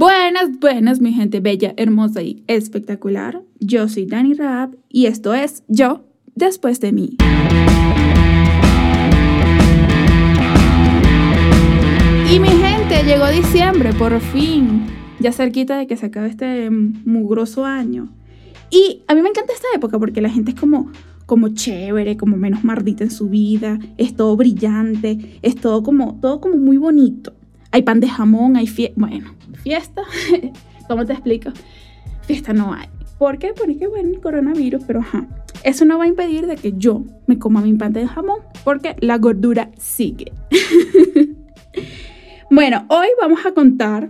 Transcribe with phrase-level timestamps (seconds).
[0.00, 3.42] Buenas, buenas, mi gente bella, hermosa y espectacular.
[3.58, 7.18] Yo soy Dani Raab y esto es Yo después de mí.
[12.32, 14.86] Y mi gente, llegó diciembre, por fin.
[15.18, 18.08] Ya cerquita de que se acabe este mugroso año.
[18.70, 20.90] Y a mí me encanta esta época porque la gente es como,
[21.26, 26.40] como chévere, como menos mardita en su vida, es todo brillante, es todo como, todo
[26.40, 27.34] como muy bonito.
[27.72, 30.02] Hay pan de jamón, hay fiesta, bueno, fiesta,
[30.88, 31.50] ¿cómo te explico?
[32.22, 32.88] Fiesta no hay.
[33.18, 33.52] ¿Por qué?
[33.56, 35.26] Porque bueno, el coronavirus, pero ajá.
[35.62, 38.96] Eso no va a impedir de que yo me coma mi pan de jamón, porque
[39.00, 40.32] la gordura sigue.
[42.50, 44.08] bueno, hoy vamos a contar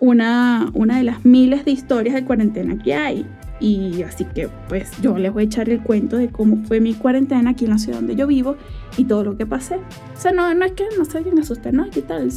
[0.00, 3.26] una, una de las miles de historias de cuarentena que hay.
[3.60, 6.94] Y así que pues yo les voy a echar el cuento de cómo fue mi
[6.94, 8.56] cuarentena aquí en la ciudad donde yo vivo
[8.98, 9.76] y todo lo que pasé.
[9.76, 12.30] O sea, no, no es que no se vayan a asustar, no, ¿qué tal?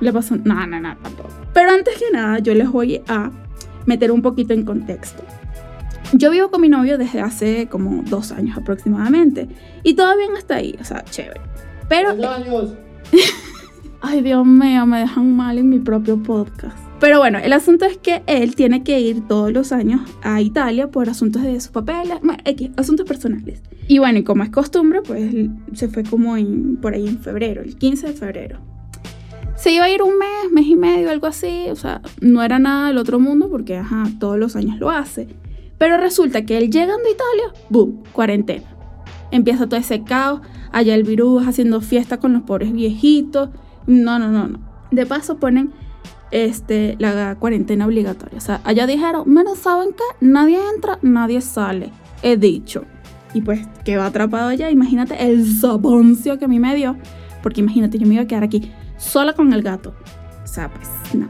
[0.00, 1.28] Le pasó, no, no, tampoco.
[1.52, 3.30] Pero antes que nada, yo les voy a
[3.86, 5.22] meter un poquito en contexto.
[6.12, 9.48] Yo vivo con mi novio desde hace como dos años aproximadamente
[9.82, 11.40] y todavía no está ahí, o sea, chévere.
[11.88, 12.10] Pero...
[12.10, 12.74] años!
[14.02, 16.78] Ay, Dios mío, me dejan mal en mi propio podcast.
[17.00, 20.90] Pero bueno, el asunto es que él tiene que ir todos los años a Italia
[20.90, 22.42] por asuntos de sus papeles, bueno,
[22.76, 23.62] asuntos personales.
[23.88, 25.34] Y bueno, y como es costumbre, pues
[25.72, 28.58] se fue como en, por ahí en febrero, el 15 de febrero.
[29.60, 32.58] Se iba a ir un mes, mes y medio, algo así, o sea, no era
[32.58, 33.82] nada del otro mundo porque,
[34.18, 35.28] todos los años lo hace.
[35.76, 38.64] Pero resulta que él llegando a Italia, ¡boom!, cuarentena.
[39.30, 40.40] Empieza todo ese caos,
[40.72, 43.50] allá el virus haciendo fiesta con los pobres viejitos.
[43.86, 44.60] No, no, no, no.
[44.92, 45.72] De paso ponen
[46.30, 48.38] este, la cuarentena obligatoria.
[48.38, 51.90] O sea, allá dijeron, menos saben que nadie entra, nadie sale.
[52.22, 52.86] He dicho.
[53.34, 54.70] Y pues quedó atrapado allá.
[54.70, 56.96] Imagínate el soponcio que a mí me dio.
[57.42, 59.94] Porque imagínate, yo me iba a quedar aquí sola con el gato.
[60.44, 61.26] O sea, pues no.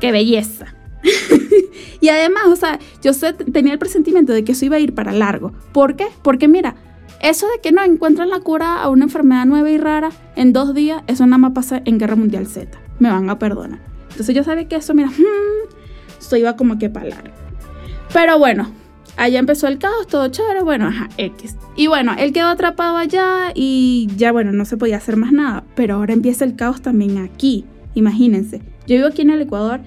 [0.00, 0.74] Qué belleza.
[2.00, 3.12] y además, o sea, yo
[3.52, 5.52] tenía el presentimiento de que eso iba a ir para largo.
[5.72, 6.06] ¿Por qué?
[6.22, 6.76] Porque mira,
[7.20, 10.74] eso de que no encuentran la cura a una enfermedad nueva y rara en dos
[10.74, 12.78] días, eso nada más pasa en Guerra Mundial Z.
[12.98, 13.80] Me van a perdonar.
[14.10, 17.34] Entonces yo sabía que eso, mira, hmm, eso iba como que para largo.
[18.12, 18.70] Pero bueno,
[19.16, 21.56] allá empezó el caos, todo chévere, bueno, ajá, X.
[21.76, 25.64] Y bueno, él quedó atrapado allá y ya, bueno, no se podía hacer más nada.
[25.74, 27.64] Pero ahora empieza el caos también aquí.
[27.94, 29.80] Imagínense, yo vivo aquí en el Ecuador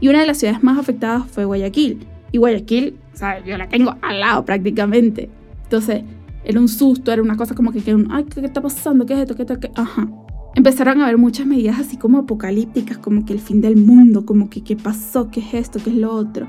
[0.00, 2.06] y una de las ciudades más afectadas fue Guayaquil.
[2.32, 5.30] Y Guayaquil, o sea, yo la tengo al lado prácticamente.
[5.64, 6.02] Entonces,
[6.44, 9.06] era un susto, era una cosa como que, ay, ¿qué, está pasando?
[9.06, 9.36] ¿Qué es esto?
[9.36, 9.60] ¿Qué está?
[9.60, 9.70] Qué?
[9.74, 10.08] Ajá
[10.54, 14.50] empezaron a haber muchas medidas así como apocalípticas, como que el fin del mundo, como
[14.50, 16.46] que qué pasó, qué es esto, qué es lo otro.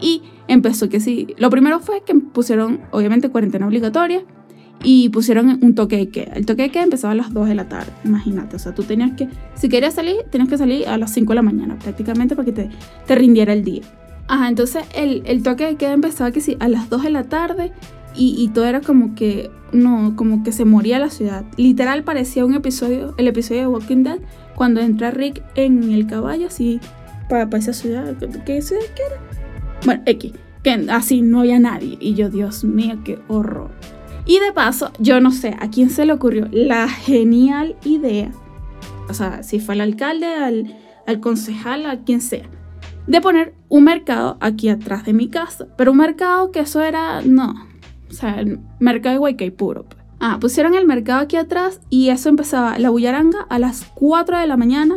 [0.00, 4.22] Y empezó que sí, lo primero fue que pusieron obviamente cuarentena obligatoria
[4.82, 6.34] y pusieron un toque de queda.
[6.34, 8.82] El toque de queda empezaba a las 2 de la tarde, imagínate, o sea, tú
[8.82, 12.36] tenías que, si querías salir, tenías que salir a las 5 de la mañana prácticamente
[12.36, 12.70] para que te,
[13.06, 13.82] te rindiera el día.
[14.28, 17.24] Ajá, entonces el, el toque de queda empezaba que sí, a las 2 de la
[17.24, 17.72] tarde
[18.18, 21.44] y, todo era como que, no, como que se moría la ciudad.
[21.56, 24.18] Literal parecía un episodio, el episodio de Walking Dead,
[24.54, 26.80] cuando entra Rick en el caballo así
[27.28, 28.14] para, esa ciudad.
[28.46, 29.35] ¿Qué ciudad era?
[29.86, 30.32] Bueno, X,
[30.62, 31.96] que así no había nadie.
[32.00, 33.70] Y yo, Dios mío, qué horror.
[34.26, 38.32] Y de paso, yo no sé a quién se le ocurrió la genial idea,
[39.08, 40.74] o sea, si fue al alcalde, al,
[41.06, 42.50] al concejal, a quien sea,
[43.06, 45.68] de poner un mercado aquí atrás de mi casa.
[45.76, 47.54] Pero un mercado que eso era, no,
[48.10, 48.44] o sea,
[48.80, 49.84] mercado de Guaykay puro.
[49.84, 50.02] Pues.
[50.18, 54.46] Ah, pusieron el mercado aquí atrás y eso empezaba la bullaranga a las 4 de
[54.48, 54.96] la mañana,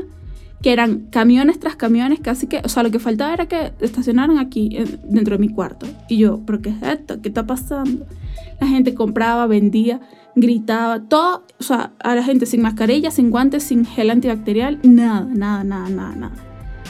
[0.62, 4.38] que eran camiones tras camiones, casi que, o sea, lo que faltaba era que estacionaran
[4.38, 5.88] aquí dentro de mi cuarto.
[6.10, 7.22] Y yo, ¿pero qué es esto?
[7.22, 8.06] ¿Qué está pasando?
[8.60, 10.02] La gente compraba, vendía,
[10.36, 15.28] gritaba, todo, o sea, a la gente sin mascarilla, sin guantes, sin gel antibacterial, nada,
[15.30, 16.34] nada, nada, nada, nada.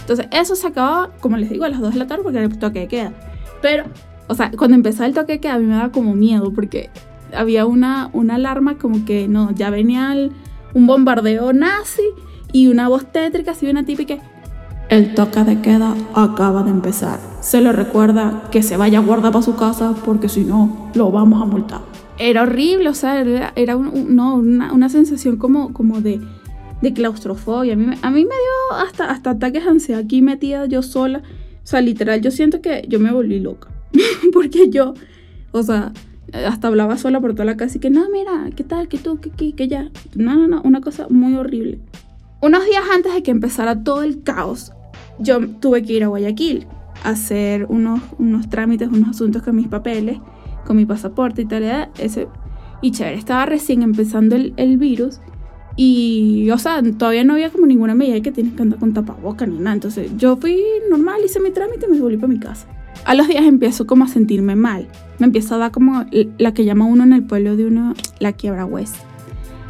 [0.02, 2.48] Entonces, eso se acababa, como les digo, a las 2 de la tarde porque era
[2.48, 3.14] el toque de queda.
[3.62, 3.86] Pero
[4.30, 6.92] o sea, cuando empezaba el toque que a mí me daba como miedo porque
[7.34, 10.16] había una, una alarma como que no, ya venía
[10.76, 12.04] un bombardeo nazi
[12.52, 14.18] y una voz tétrica así una típica
[14.90, 17.20] el toque de queda acaba de empezar.
[17.42, 21.12] Se le recuerda que se vaya a guardar para su casa porque si no, lo
[21.12, 21.82] vamos a multar.
[22.18, 26.20] Era horrible, o sea, era, no, una, sensación como, como de,
[26.82, 27.74] de claustrofobia.
[27.74, 31.22] A mí, a mí me dio hasta, hasta ataques de ansiedad aquí metida yo sola.
[31.64, 33.70] O sea, literal, yo siento que yo me volví loca.
[34.34, 34.96] porque yo,
[35.52, 35.94] o sea,
[36.34, 38.88] hasta hablaba sola por toda la casa y que, no, mira, ¿qué tal?
[38.88, 39.20] ¿Qué tú?
[39.22, 39.92] ¿Qué, qué, qué ya?
[40.16, 41.80] No, no, no, una cosa muy horrible.
[42.42, 44.72] Unos días antes de que empezara todo el caos,
[45.20, 46.68] yo tuve que ir a Guayaquil
[47.04, 50.20] a hacer unos, unos trámites, unos asuntos con mis papeles,
[50.66, 52.28] con mi pasaporte y tal, ese,
[52.82, 55.20] y chévere, estaba recién empezando el, el virus
[55.76, 59.46] Y, o sea, todavía no había como ninguna medida que tienes que andar con tapaboca
[59.46, 59.74] ni nada.
[59.74, 62.68] Entonces yo fui normal, hice mi trámite y me volví para mi casa.
[63.06, 64.88] A los días empiezo como a sentirme mal.
[65.20, 66.06] Me empieza a dar como
[66.38, 68.98] la que llama uno en el pueblo de uno la quiebra hueso.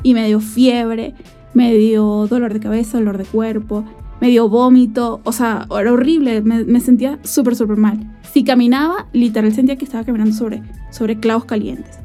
[0.02, 1.14] Y me dio fiebre,
[1.60, 3.84] me dio dolor de cabeza, dolor de cuerpo,
[4.22, 5.20] me dio vómito.
[5.26, 6.42] O sea, era horrible.
[6.42, 8.00] Me, sentía súper, súper mal.
[8.32, 12.00] Si caminaba, literal sentía que estaba caminando sobre, sobre clavos calientes.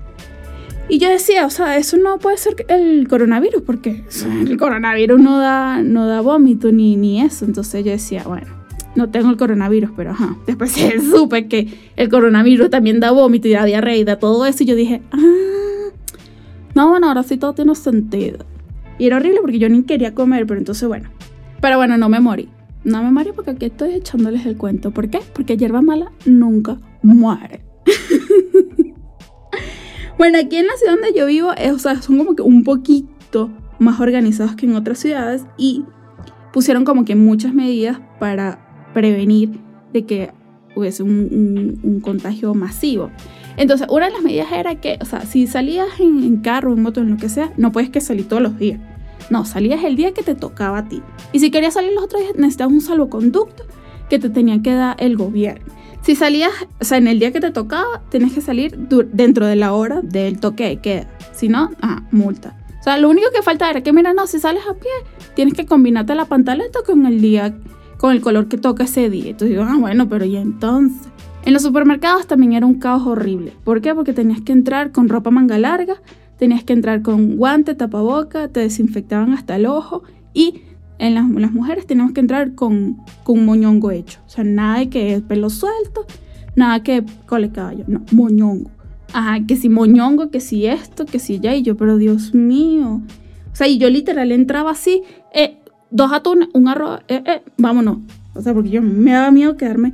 [0.89, 4.03] Y yo decía, o sea, eso no puede ser el coronavirus, porque
[4.49, 7.45] el coronavirus no da, no da vómito ni, ni eso.
[7.45, 8.49] Entonces yo decía, bueno,
[8.97, 10.37] no tengo el coronavirus, pero ajá.
[10.49, 10.73] Después
[11.13, 14.65] supe que el coronavirus también da vómito y da diarrea y da todo eso.
[14.65, 15.93] Y yo dije, ah,
[16.75, 18.45] no, bueno, ahora sí todo tiene sentido.
[18.99, 21.11] Y era horrible porque yo ni quería comer, pero entonces bueno.
[21.61, 22.49] Pero bueno, no me morí.
[22.85, 24.91] No me morí porque aquí estoy echándoles el cuento.
[24.91, 25.21] ¿Por qué?
[25.35, 27.63] Porque hierba mala nunca muere.
[30.19, 33.51] bueno, aquí en la ciudad donde yo vivo, o sea, son como que un poquito
[33.79, 35.85] más organizados que en otras ciudades y
[36.53, 39.51] pusieron como que muchas medidas para prevenir
[39.93, 40.31] de que
[40.77, 43.11] hubiese un, contagio masivo.
[43.57, 47.01] Entonces, una de las medidas era que, o sea, si salías en, carro, en moto,
[47.01, 48.81] en lo que sea, no puedes que salir todos los días.
[49.31, 51.03] No, salías el día que te tocaba a ti.
[51.33, 53.65] Y si querías salir los otros días, necesitabas un salvoconducto
[54.09, 55.73] que te tenía que dar el gobierno.
[56.03, 59.57] Si salías, o sea, en el día que te tocaba, tenías que salir dentro de
[59.57, 61.09] la hora del toque de queda.
[61.33, 62.59] Si no, ah, multa.
[62.81, 64.91] O sea, lo único que falta era que, mira, no, si sales a pie,
[65.35, 67.55] tienes que combinarte la pantaleta con el día
[67.97, 69.31] con el color que toca ese día.
[69.31, 71.09] Entonces digo, ah, bueno, pero ¿y entonces?
[71.45, 73.53] En los supermercados también era un caos horrible.
[73.65, 73.95] ¿Por qué?
[73.95, 75.97] Porque tenías que entrar con ropa manga larga,
[76.39, 80.03] tenías que entrar con guante, tapaboca, te desinfectaban hasta el ojo
[80.33, 80.63] y
[80.99, 84.21] en las, mujeres teníamos que entrar con, con un moñongo hecho.
[84.27, 86.07] O sea, nada de que pelo suelto,
[86.57, 88.71] nada que cole caballo, no, moñongo.
[89.13, 93.03] Ajá, que si moñongo, que si esto, que si ya, y yo, pero Dios mío.
[93.53, 95.03] O sea, y yo literal entraba así,
[95.33, 95.59] eh,
[95.91, 97.99] dos atunes, un arroz, eh, eh, vámonos.
[98.35, 99.93] O sea, porque yo me daba miedo quedarme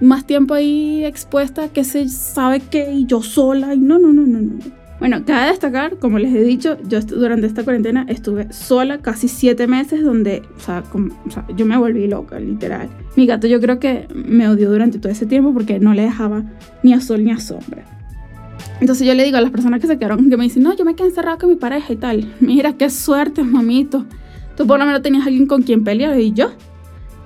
[0.00, 4.22] más tiempo ahí expuesta, que se sabe qué, y yo sola, y no, no, no,
[4.22, 4.54] no, no.
[4.98, 9.66] Bueno, cabe destacar, como les he dicho, yo durante esta cuarentena estuve sola casi siete
[9.66, 12.88] meses donde, o sea, o sea, yo me volví loca, literal.
[13.14, 16.44] Mi gato yo creo que me odió durante todo ese tiempo porque no le dejaba
[16.82, 17.84] ni a sol ni a sombra.
[18.80, 20.84] Entonces yo le digo a las personas que se quedaron, que me dicen, no, yo
[20.84, 22.34] me quedé encerrada con mi pareja y tal.
[22.40, 24.06] Mira, qué suerte, mamito.
[24.56, 26.52] Tú por lo menos tenías alguien con quien pelear y yo.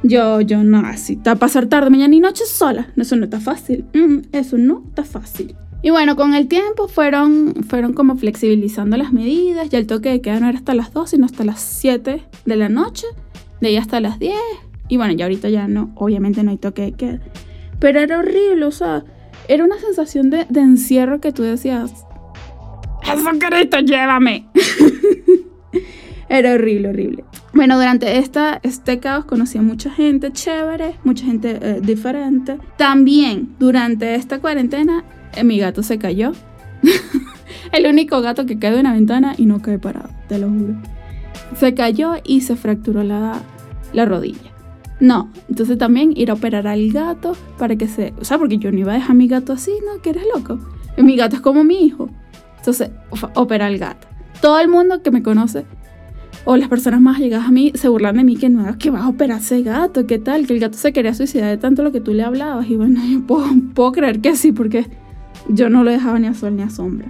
[0.02, 1.14] Yo, yo no, así.
[1.14, 2.88] Está pasar tarde, mañana y noche sola.
[2.96, 3.84] Eso no está fácil.
[3.94, 5.54] Mm, eso no está fácil.
[5.82, 9.68] Y bueno, con el tiempo fueron, fueron como flexibilizando las medidas.
[9.70, 12.56] Ya el toque de queda no era hasta las 2, sino hasta las 7 de
[12.56, 13.06] la noche.
[13.60, 14.34] De ahí hasta las 10.
[14.88, 17.20] Y bueno, ya ahorita ya no, obviamente no hay toque de queda.
[17.78, 19.04] Pero era horrible, o sea,
[19.48, 22.04] era una sensación de, encierro que tú decías,
[23.40, 24.48] querido, llévame.
[26.30, 27.24] Era horrible, horrible.
[27.52, 32.56] Bueno, durante esta, este caos conocí a mucha gente chévere, mucha gente eh, diferente.
[32.76, 35.02] También durante esta cuarentena
[35.34, 36.30] eh, mi gato se cayó.
[37.72, 40.74] El único gato que cae de una ventana y no cae parado, te lo juro.
[41.56, 43.42] Se cayó y se fracturó la,
[43.92, 44.52] la rodilla.
[45.00, 48.14] No, entonces también ir a operar al gato para que se...
[48.20, 50.00] O sea, porque yo no iba a dejar a mi gato así, ¿no?
[50.00, 50.60] Que eres loco.
[50.96, 52.08] Mi gato es como mi hijo.
[52.58, 52.90] Entonces,
[53.34, 54.06] opera al gato.
[54.40, 55.64] Todo el mundo que me conoce
[56.44, 59.02] o las personas más llegadas a mí se burlan de mí que no, que vas
[59.02, 60.46] a operar ese gato, ¿qué tal?
[60.46, 62.68] Que el gato se quería suicidar de tanto lo que tú le hablabas.
[62.68, 63.20] Y bueno, yo
[63.74, 64.86] puedo, creer que sí, porque
[65.48, 67.08] yo no lo dejaba ni a sol ni a sombra.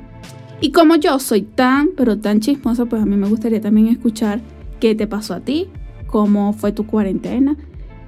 [0.61, 4.41] Y como yo soy tan, pero tan chismosa, pues a mí me gustaría también escuchar
[4.79, 5.69] qué te pasó a ti,
[6.07, 7.57] cómo fue tu cuarentena,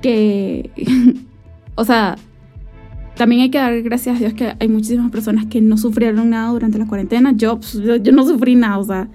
[0.03, 0.71] que,
[1.77, 2.19] o sea,
[3.17, 6.51] también hay que dar gracias a Dios que hay muchísimas personas que no sufrieron nada
[6.51, 7.33] durante la cuarentena.
[7.33, 9.09] Yo, pues, yo no sufrí nada, o sea,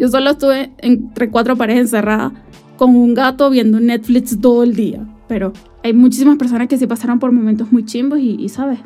[0.00, 2.32] yo solo estuve entre cuatro paredes encerrada
[2.78, 5.06] con un gato viendo Netflix todo el día.
[5.28, 5.52] Pero
[5.84, 8.78] hay muchísimas personas que sí pasaron por momentos muy chimbos y, ¿sabes?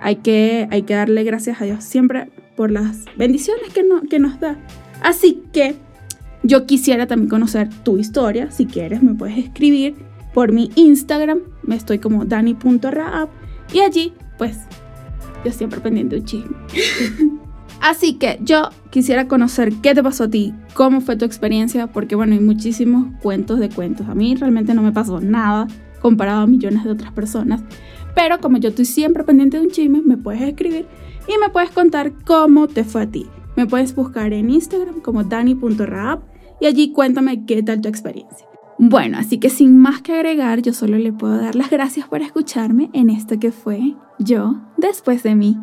[0.00, 4.18] Hay que, hay que darle gracias a Dios siempre por las bendiciones que, no, que
[4.18, 4.56] nos da.
[5.02, 5.76] Así que
[6.42, 8.50] yo quisiera también conocer tu historia.
[8.50, 9.96] Si quieres, me puedes escribir
[10.32, 11.40] por mi Instagram.
[11.62, 13.28] Me estoy como dani.raab.
[13.70, 14.60] Y allí, pues,
[15.44, 16.56] yo siempre pendiente un chisme.
[17.80, 22.16] Así que yo quisiera conocer qué te pasó a ti, cómo fue tu experiencia, porque
[22.16, 24.08] bueno, hay muchísimos cuentos de cuentos.
[24.08, 25.66] A mí realmente no me pasó nada
[26.00, 27.62] comparado a millones de otras personas.
[28.14, 30.86] Pero como yo estoy siempre pendiente de un chisme, me puedes escribir
[31.28, 33.26] y me puedes contar cómo te fue a ti.
[33.56, 36.20] Me puedes buscar en Instagram como dani.raab
[36.60, 38.46] y allí cuéntame qué tal tu experiencia.
[38.78, 42.20] Bueno, así que sin más que agregar, yo solo le puedo dar las gracias por
[42.20, 45.58] escucharme en esto que fue yo después de mí.